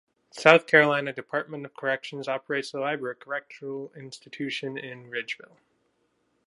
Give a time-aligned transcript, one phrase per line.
[0.33, 5.59] The South Carolina Department of Corrections operates the Lieber Correctional Institution in Ridgeville.